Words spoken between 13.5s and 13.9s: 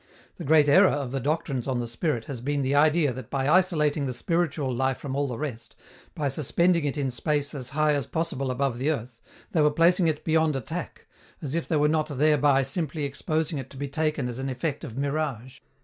it to be